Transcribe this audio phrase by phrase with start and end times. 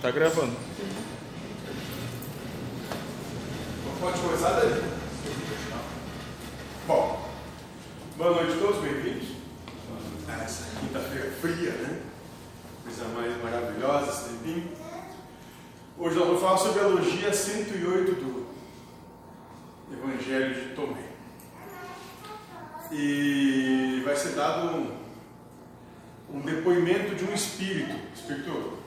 [0.00, 0.56] Tá gravando.
[4.00, 4.82] Pode começar daí.
[6.86, 7.30] Bom,
[8.16, 9.28] boa noite a todos, bem-vindos.
[10.26, 12.00] a Essa quinta-feira fria, né?
[12.82, 14.72] Coisa mais maravilhosa esse tempinho.
[15.98, 18.46] Hoje nós vamos falar sobre a logia 108 do
[19.92, 21.10] Evangelho de Tomé.
[22.90, 24.96] E vai ser dado um,
[26.32, 28.79] um depoimento de um espírito, espírito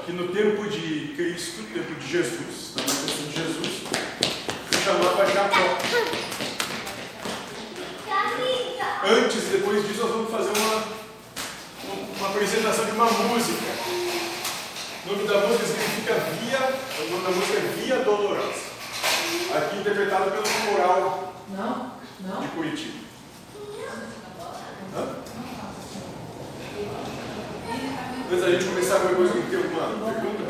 [0.00, 3.82] que no tempo de Cristo, no tempo de Jesus, na manifestação de Jesus,
[4.70, 5.78] se chamava Jacó.
[9.04, 10.84] Antes, depois disso, nós vamos fazer uma,
[12.18, 13.72] uma apresentação de uma música.
[15.04, 16.58] O nome da música significa Via,
[17.04, 18.72] o nome da música é Via Dolorosa.
[19.56, 20.42] Aqui interpretado pelo
[20.76, 22.40] coral Não, não.
[22.40, 23.11] de Curitiba.
[28.32, 30.42] Antes da gente começar qualquer coisa, tem alguma pergunta?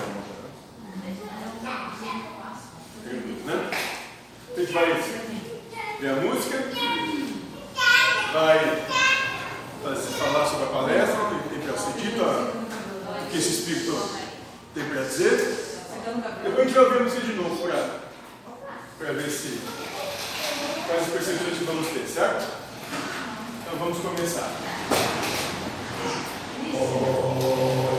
[3.45, 3.71] Né?
[4.57, 5.03] A gente vai
[6.01, 6.59] ver a música,
[8.33, 8.87] vai
[10.17, 14.11] falar sobre a palestra, o que tem ser dito, o que esse Espírito
[14.75, 15.83] tem para dizer.
[16.45, 17.69] Depois a gente vai ouvir a música de novo
[18.97, 19.61] para ver se
[20.87, 22.47] quais percepções vamos ter, certo?
[23.61, 24.72] Então vamos começar.
[26.83, 27.92] うん。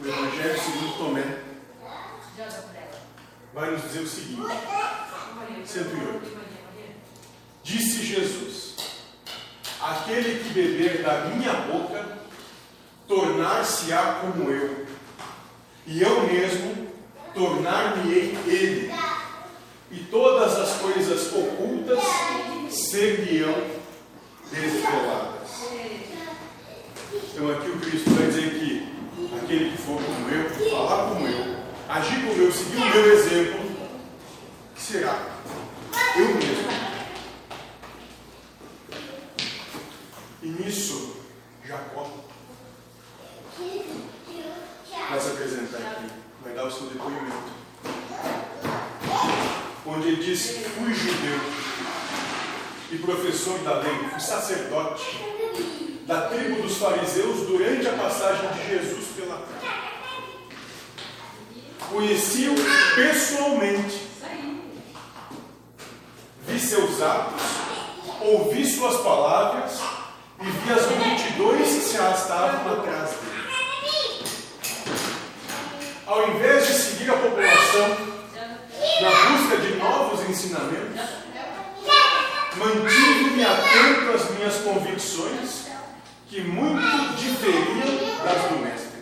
[0.00, 1.38] O Evangelho segundo Tomé.
[3.52, 4.42] Vai nos dizer o seguinte:
[5.66, 6.40] 108.
[7.62, 8.76] Disse Jesus:
[9.80, 12.18] Aquele que beber da minha boca
[13.06, 14.86] tornar-se-á como eu,
[15.86, 16.88] e eu mesmo
[17.34, 18.92] tornar-me-ei ele,
[19.90, 21.98] e todas as coisas ocultas
[22.70, 23.80] ser-lhe-ão
[24.50, 25.40] desveladas.
[27.12, 28.88] Então aqui o Cristo vai dizer que
[29.36, 31.56] aquele que for como eu, falar como eu,
[31.88, 33.60] agir como eu, seguir o meu exemplo,
[34.76, 35.18] será
[36.16, 36.70] eu mesmo.
[40.42, 41.16] E nisso,
[41.66, 42.10] Jacó
[45.08, 46.06] vai se apresentar aqui,
[46.44, 47.60] vai dar o seu depoimento.
[49.84, 51.40] Onde ele diz: Fui judeu
[52.92, 55.29] e professor da lei, fui sacerdote
[56.10, 59.92] da tribo dos fariseus durante a passagem de Jesus pela terra.
[61.88, 62.56] Conheci-o
[62.96, 64.08] pessoalmente,
[66.48, 67.42] vi seus atos,
[68.22, 69.78] ouvi suas palavras
[70.40, 73.30] e vi as multidões que se arrastavam atrás dele.
[76.08, 77.88] Ao invés de seguir a população
[79.00, 81.08] na busca de novos ensinamentos,
[82.56, 85.59] mantive-me atento às minhas convicções,
[86.30, 89.00] que muito diferiam das do Mestre.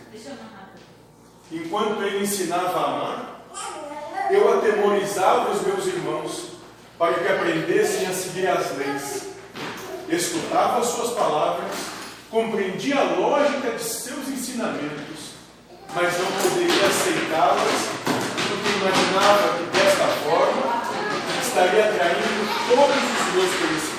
[1.52, 6.48] Enquanto ele ensinava a amar, eu atemorizava os meus irmãos
[6.98, 9.28] para que aprendessem a seguir as leis.
[10.08, 11.70] Escutava as suas palavras,
[12.30, 15.28] compreendia a lógica de seus ensinamentos
[15.94, 20.82] mas não poderia aceitá-las porque imaginava que desta forma
[21.42, 23.98] estaria atraindo todos os meus conhecimentos.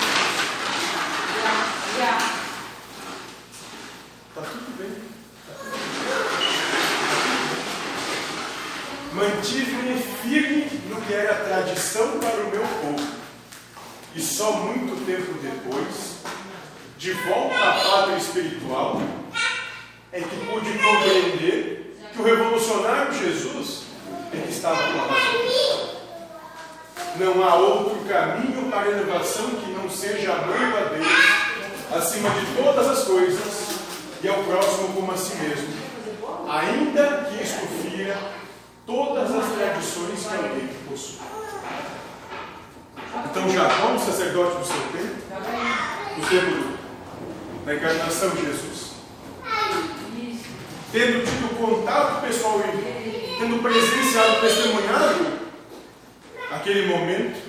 [4.39, 4.95] Está tudo bem.
[9.13, 13.09] Mantive-me firme no que era tradição para o meu povo.
[14.15, 16.19] E só muito tempo depois,
[16.97, 19.01] de volta à pátria espiritual,
[20.13, 23.83] é que pude compreender que o revolucionário Jesus
[24.33, 25.89] é que estava com a razão.
[27.17, 31.07] Não há outro caminho para a elevação que não seja a Deus
[31.91, 33.68] acima de todas as coisas
[34.21, 35.67] e ao próximo como a si mesmo,
[36.49, 38.17] ainda que isto fira
[38.85, 41.19] todas as tradições que alguém possui.
[43.25, 45.15] Então Jacó, o sacerdote do seu tempo,
[46.15, 46.77] do tempo
[47.65, 48.91] da encarnação de Jesus,
[50.91, 55.39] tendo tido contato pessoal e tendo presenciado, testemunhado
[56.51, 57.39] aquele momento,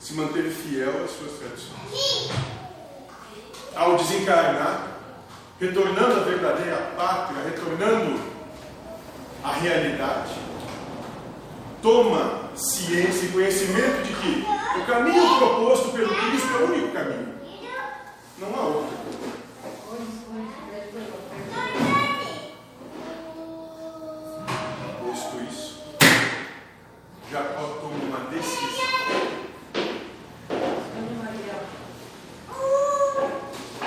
[0.00, 2.30] se manteve fiel às suas tradições.
[3.76, 4.97] Ao desencarnar,
[5.60, 8.20] retornando à verdadeira pátria, retornando
[9.42, 10.34] à realidade,
[11.82, 14.44] toma ciência e conhecimento de que
[14.80, 17.34] o caminho proposto pelo Cristo é o único caminho.
[18.38, 18.98] Não há outro.
[27.30, 28.88] Jacó toma uma decisão.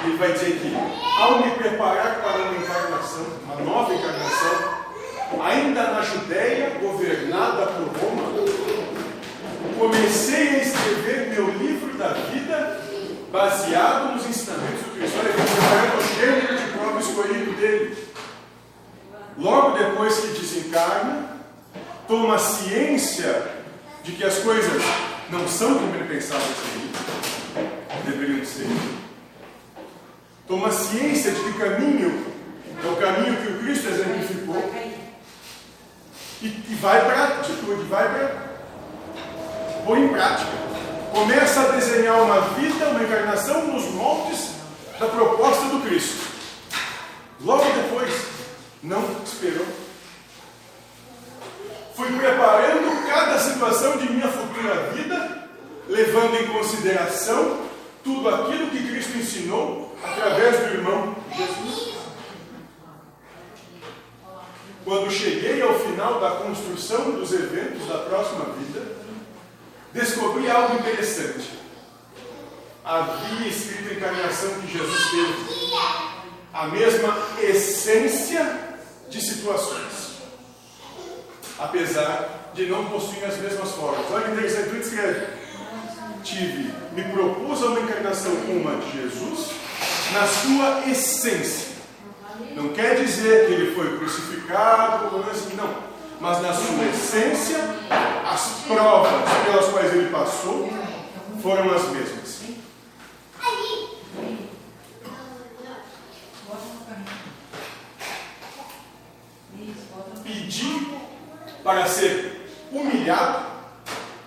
[0.03, 0.71] Ele vai dizer que,
[1.19, 4.75] ao me preparar para uma encarnação, uma nova encarnação,
[5.43, 8.31] ainda na Judéia, governada por Roma,
[9.79, 12.81] comecei a escrever meu livro da vida
[13.31, 15.17] baseado nos ensinamentos do Cristo.
[15.19, 17.97] Olha, preparando o gênero de prova escolhido dele.
[19.39, 21.29] Logo depois que desencarna,
[22.07, 23.43] toma ciência
[24.03, 24.83] de que as coisas
[25.31, 28.67] não são como ele pensava que deveriam ser.
[30.47, 32.25] Toma ciência de que o caminho
[32.83, 34.71] é o caminho que o Cristo exemplificou
[36.41, 38.51] e, e vai para a atitude, vai para.
[39.85, 40.51] põe em prática.
[41.11, 44.51] Começa a desenhar uma vida, uma encarnação nos moldes
[44.99, 46.31] da proposta do Cristo.
[47.41, 48.11] Logo depois,
[48.81, 49.65] não esperou
[52.01, 55.49] fui preparando cada situação de minha futura vida,
[55.87, 57.59] levando em consideração
[58.03, 61.91] tudo aquilo que Cristo ensinou através do irmão Jesus.
[64.83, 68.95] Quando cheguei ao final da construção dos eventos da próxima vida,
[69.93, 71.61] descobri algo interessante.
[72.83, 75.61] Havia escrito a encarnação que Jesus teve
[76.53, 78.59] a mesma essência
[79.09, 80.17] de situações,
[81.59, 84.05] apesar de não possuir as mesmas formas.
[84.11, 85.41] Olha que interessante, escreve.
[86.23, 89.60] Tive, me propus a uma encarnação como a de Jesus,
[90.13, 91.71] na sua essência.
[92.55, 95.91] Não quer dizer que ele foi crucificado, assim, não.
[96.19, 97.57] Mas na sua essência,
[98.31, 99.11] as provas
[99.45, 100.69] pelas quais ele passou
[101.41, 102.41] foram as mesmas.
[110.23, 110.87] Pedi
[111.63, 113.45] para ser humilhado,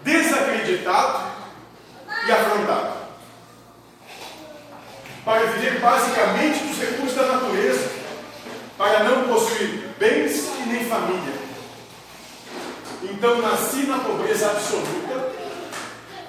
[0.02, 1.24] desacreditado
[2.26, 2.93] e afrontado.
[5.24, 7.90] Para viver basicamente dos recursos da natureza,
[8.76, 11.34] para não possuir bens e nem família.
[13.02, 15.32] Então nasci na pobreza absoluta,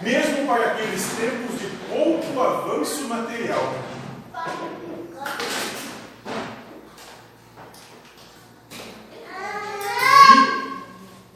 [0.01, 3.73] mesmo para aqueles tempos de pouco avanço material.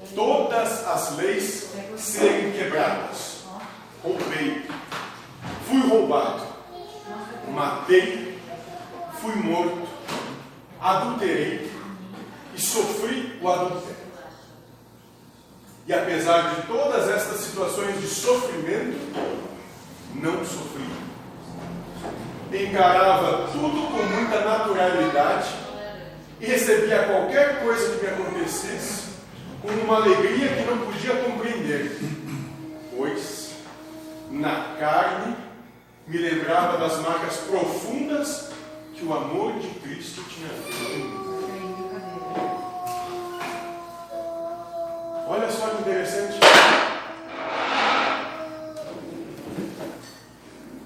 [0.01, 3.43] Vi todas as leis serem quebradas.
[4.03, 4.65] Roubei,
[5.67, 6.38] fui roubado,
[7.59, 8.39] matei,
[9.19, 9.85] fui morto,
[10.79, 11.69] adulterei
[12.55, 13.97] e sofri o adultério.
[15.85, 18.97] E apesar de todas estas situações de sofrimento,
[20.15, 20.87] não sofri.
[22.53, 25.53] Encarava tudo com muita naturalidade
[26.39, 29.09] e recebia qualquer coisa que me acontecesse
[29.61, 31.99] com uma alegria que não podia compreender,
[32.95, 33.51] pois
[34.31, 35.48] na carne
[36.09, 38.49] me lembrava das marcas profundas
[38.95, 41.29] que o amor de Cristo tinha feito.
[45.27, 46.39] Olha só que interessante.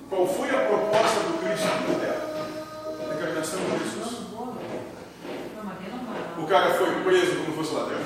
[0.10, 3.10] Qual foi a proposta do Cristo na terra?
[3.10, 4.24] A encarnação de Jesus.
[6.38, 8.00] O cara foi preso como fosse ladrão.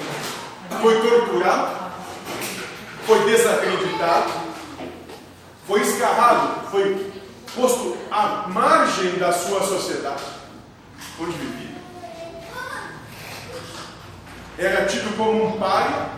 [0.83, 1.91] Foi torturado.
[3.07, 4.46] Foi desacreditado.
[5.67, 6.69] Foi escarrado.
[6.69, 7.11] Foi
[7.53, 10.23] posto à margem da sua sociedade,
[11.19, 11.77] onde vivia.
[14.57, 16.11] Era tido como um pai.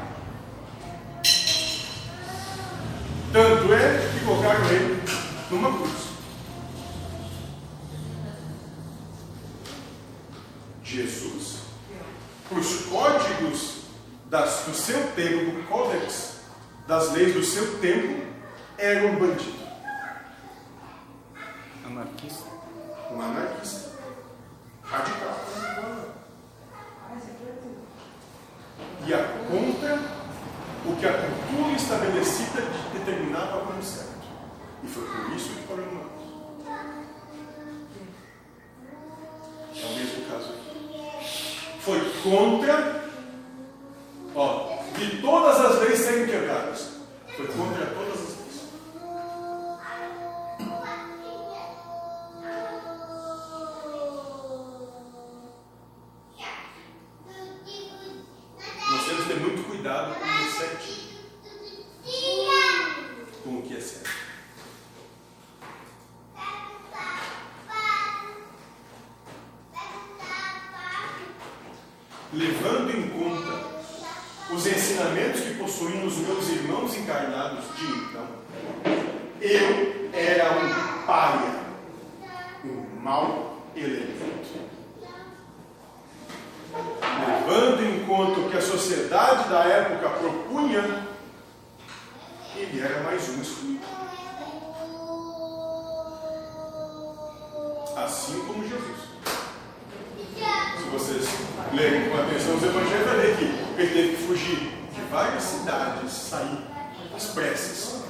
[3.34, 5.04] Tanto é que colocaram ele
[5.50, 6.10] numa cruz.
[10.84, 11.60] Jesus,
[12.52, 13.80] os códigos
[14.26, 16.40] das, do seu tempo, do códex
[16.88, 18.29] das leis do seu tempo,
[18.80, 19.60] era um bandido.
[21.86, 22.50] Anarquista.
[23.12, 23.90] Um anarquista.
[24.84, 25.40] Radical.
[29.06, 29.18] Ia
[29.50, 30.00] contra
[30.86, 32.62] o que a cultura estabelecida
[32.94, 34.10] determinava como certo.
[34.84, 36.20] E foi por isso que parou no
[39.76, 41.82] É o mesmo caso aqui.
[41.82, 42.99] Foi contra,
[88.80, 91.06] sociedade da época propunha,
[92.56, 93.86] ele era mais um excluído.
[97.98, 99.00] Assim como Jesus.
[100.78, 101.26] Se vocês
[101.74, 103.44] lerem com atenção os evangelhos, vai ver que
[103.82, 104.60] ele teve que fugir
[104.94, 106.60] de várias cidades, sair
[107.14, 108.06] às pressas,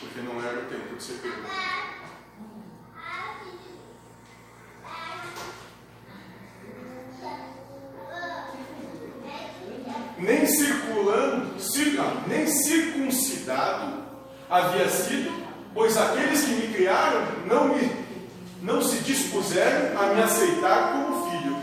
[0.00, 1.46] porque não era o tempo de ser pego.
[10.18, 14.02] Nem circulando, cir, não, nem circuncidado
[14.50, 15.32] havia sido,
[15.74, 18.08] pois aqueles que me criaram não me
[18.60, 21.56] não se dispuseram a me aceitar como filho.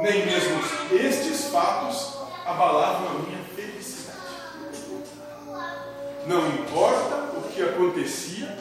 [0.00, 0.60] Nem mesmo
[0.92, 4.18] estes fatos abalavam a minha felicidade.
[6.26, 8.58] Não importa o que acontecia,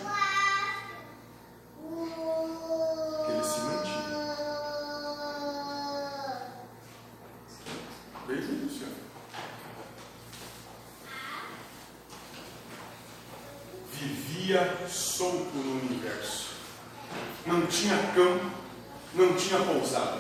[19.84, 20.20] pousada,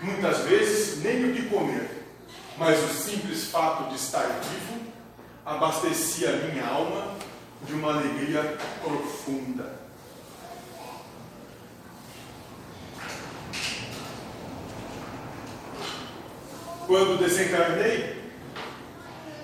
[0.00, 2.06] muitas vezes nem o que comer,
[2.56, 4.80] mas o simples fato de estar vivo
[5.44, 7.14] abastecia a minha alma
[7.62, 9.76] de uma alegria profunda.
[16.86, 18.22] Quando desencarnei,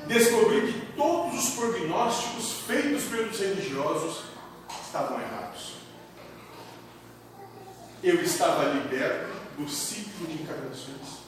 [0.06, 4.21] descobri que todos os prognósticos feitos pelos religiosos
[8.42, 11.22] estava liberto do ciclo de encarnações.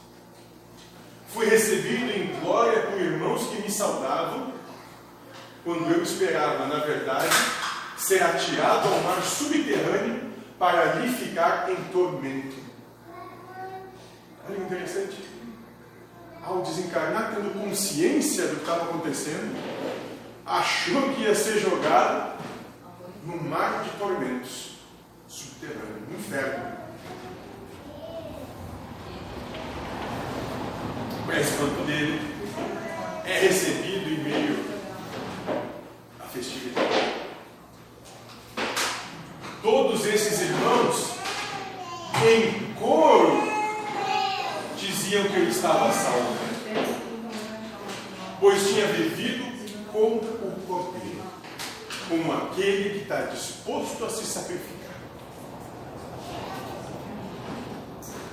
[1.28, 4.52] Fui recebido em glória por irmãos que me saudavam,
[5.62, 7.34] quando eu esperava, na verdade,
[7.96, 12.56] ser atirado ao mar subterrâneo para ali ficar em tormento.
[14.48, 15.24] Olha interessante.
[16.42, 19.56] Ao desencarnar, tendo consciência do que estava acontecendo,
[20.44, 22.38] achou que ia ser jogado
[23.24, 24.72] no mar de tormentos
[25.26, 26.83] subterrâneo, no inferno.
[31.32, 32.20] Espanto dele,
[33.24, 34.64] é recebido em meio
[36.20, 37.14] à festividade.
[39.62, 41.14] Todos esses irmãos,
[42.26, 43.42] em coro,
[44.76, 46.36] diziam que ele estava salvo,
[48.40, 49.44] pois tinha vivido
[49.92, 51.22] com o Cordeiro,
[52.08, 54.94] como aquele que está disposto a se sacrificar.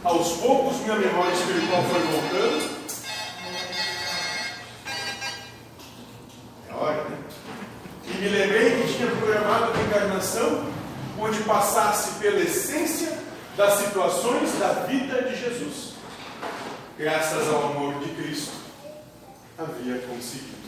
[0.03, 2.81] Aos poucos, minha memória espiritual foi voltando.
[6.67, 7.17] É hora, né?
[8.05, 9.71] E me lembrei que tinha programado
[11.19, 13.17] onde passasse pela essência
[13.55, 15.93] das situações da vida de Jesus.
[16.97, 18.53] Graças ao amor de Cristo,
[19.57, 20.61] havia conseguido.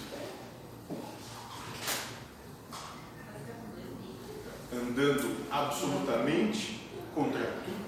[4.73, 6.81] Andando absolutamente
[7.13, 7.83] contra tudo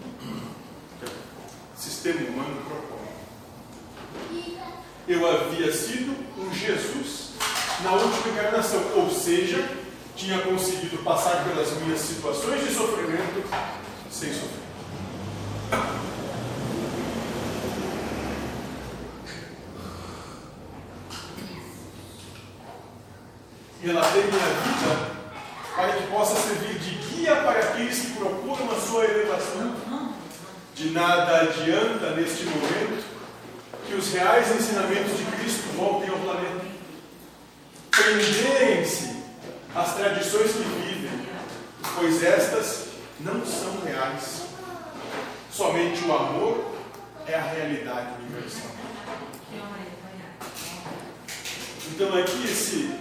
[1.86, 3.06] sistema humano propõe.
[5.08, 7.32] Eu havia sido um Jesus
[7.84, 9.58] na última encarnação, ou seja,
[10.16, 13.44] tinha conseguido passar pelas minhas situações de sofrimento
[14.10, 14.66] sem sofrer.
[23.82, 25.16] Relatei minha vida
[25.76, 29.76] para que possa servir de guia para aqueles que procuram a sua elevação
[30.76, 33.16] de nada adianta neste momento
[33.88, 36.66] que os reais ensinamentos de Cristo voltem ao planeta.
[37.92, 39.16] Prenderem-se
[39.74, 41.28] às tradições que vivem,
[41.98, 42.88] pois estas
[43.22, 44.48] não são reais.
[45.52, 46.76] Somente o amor
[47.26, 48.72] é a realidade universal.
[51.88, 52.92] Então aqui esse,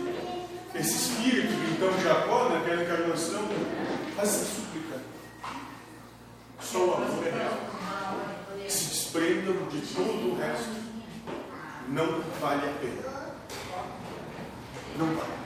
[0.74, 3.48] esse espírito, então Jacó, naquela encarnação,
[4.14, 5.00] faz essa súplica.
[6.61, 7.74] Só o amor é real
[8.74, 10.85] se desprendam de todo o resto.
[11.94, 13.35] Não vale a pena.
[14.98, 15.44] Não vale.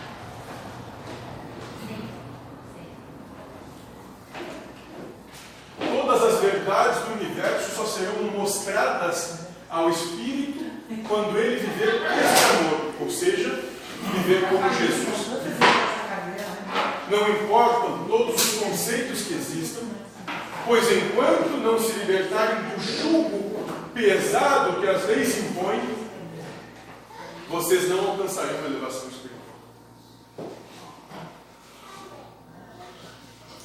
[5.78, 10.64] Todas as verdades do universo só serão mostradas ao Espírito
[11.06, 13.64] quando ele viver esse amor, ou seja,
[14.14, 15.28] viver como Jesus.
[17.10, 19.86] Não importam todos os conceitos que existam,
[20.64, 23.48] Pois enquanto não se libertarem do jugo
[23.94, 25.77] pesado que as leis impõem,
[27.48, 29.38] vocês não alcançarão a elevação espiritual.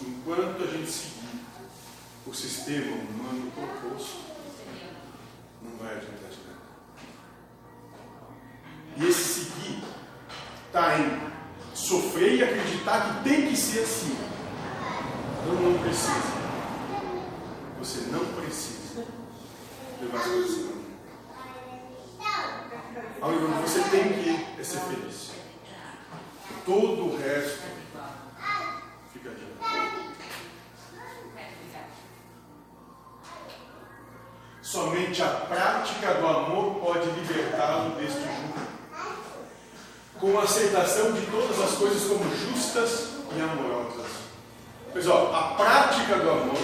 [0.01, 1.39] Enquanto a gente seguir
[2.25, 4.21] o sistema humano proposto,
[5.61, 6.59] não vai adiantar de nada.
[8.97, 9.83] E esse seguir
[10.67, 11.31] está em
[11.75, 14.17] sofrer e acreditar que tem que ser assim.
[15.45, 16.43] Não, não precisa.
[17.79, 19.05] Você não precisa
[20.01, 20.73] levar as coisas
[23.21, 25.31] Algo você tem que ser feliz.
[26.65, 27.63] Todo o resto
[29.11, 30.13] fica adiante.
[34.61, 38.53] Somente a prática do amor pode libertá-lo deste jugo.
[40.19, 44.11] Com a aceitação de todas as coisas como justas e amorosas.
[44.91, 46.61] Pois ó, a prática do amor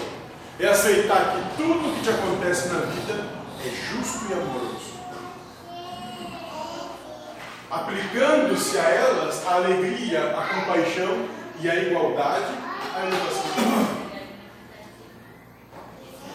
[0.60, 3.28] é aceitar que tudo que te acontece na vida
[3.66, 4.99] é justo e amoroso.
[7.70, 11.28] Aplicando-se a elas a alegria, a compaixão
[11.62, 12.52] e a igualdade,
[12.96, 14.00] a elevação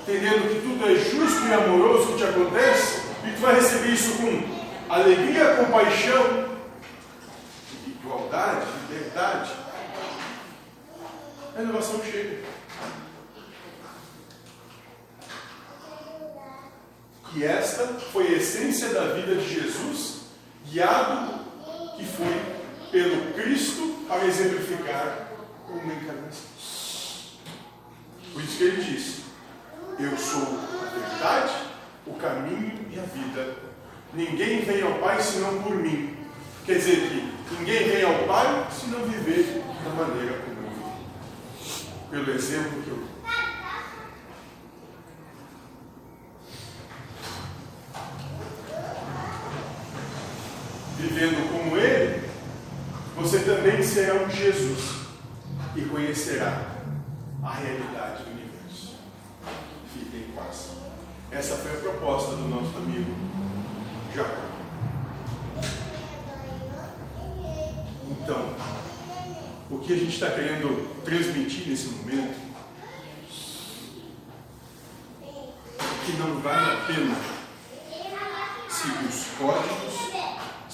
[0.03, 4.19] Entendendo que tudo é justo e amoroso que te acontece, e tu vai receber isso
[4.19, 6.51] com alegria, compaixão,
[7.87, 9.51] igualdade, liberdade.
[11.57, 12.45] A elevação chega.
[17.33, 20.24] que esta foi a essência da vida de Jesus,
[20.75, 21.35] guiado
[21.97, 22.43] que foi
[22.91, 25.29] pelo Cristo para exemplificar
[25.69, 26.51] uma encarnação.
[28.33, 29.23] Por isso que ele disse:
[30.01, 31.55] Eu sou a verdade,
[32.07, 33.57] o caminho e a vida.
[34.13, 36.17] Ninguém vem ao Pai senão por mim.
[36.67, 40.93] Quer dizer que ninguém vem ao Pai se não viver da maneira como eu vivo.
[42.11, 43.14] Pelo exemplo que eu
[51.05, 52.27] vivendo como Ele,
[53.17, 55.05] você também será um Jesus
[55.77, 56.67] e conhecerá
[57.43, 58.97] a realidade do universo.
[59.93, 60.71] Fique em paz.
[61.31, 63.15] Essa foi a proposta do nosso amigo
[64.15, 64.45] Jacó.
[68.11, 68.55] Então,
[69.71, 72.41] o que a gente está querendo transmitir nesse momento
[75.21, 77.17] é que não vale a pena
[78.69, 80.14] seguir os códigos,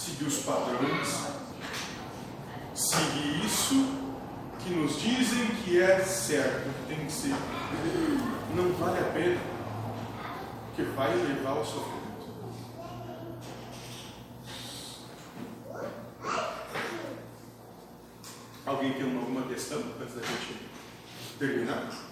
[0.00, 1.26] seguir os padrões,
[2.74, 3.74] seguir isso
[4.58, 7.34] que nos dizem que é certo, que tem que ser.
[8.54, 9.40] Não vale a pena,
[10.66, 12.00] porque vai levar ao sofrimento.
[18.64, 20.70] Alguém tem alguma questão antes da gente
[21.38, 22.09] terminar?